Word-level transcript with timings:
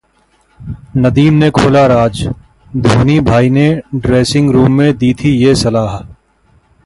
नदीम 0.97 1.33
ने 1.33 1.49
खोला 1.49 1.85
राज- 1.87 2.33
धोनी 2.77 3.19
भाई 3.19 3.49
ने 3.49 3.81
ड्रेसिंग 3.95 4.51
रूम 4.51 4.71
में 4.71 4.97
दी 4.97 5.13
थी 5.13 5.29
ये 5.29 5.55
सलाह 5.55 5.97